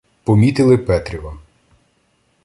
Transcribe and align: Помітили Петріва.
Помітили 0.23 0.77
Петріва. 0.77 1.33